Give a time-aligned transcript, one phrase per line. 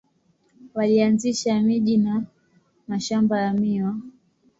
[0.73, 2.23] Walianzisha miji na
[2.87, 3.95] mashamba ya miwa.